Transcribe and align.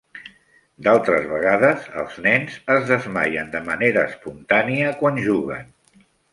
D'altres 0.87 1.27
vegades, 1.33 1.85
els 2.05 2.17
nens 2.29 2.57
es 2.77 2.89
desmaien 2.93 3.53
de 3.59 3.63
manera 3.69 4.09
espontània 4.15 4.91
quan 5.05 5.25
juguen. 5.31 5.73